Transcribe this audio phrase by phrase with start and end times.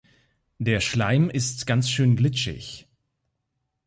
[0.57, 2.87] Der Schleim ist ganz schön glitschig.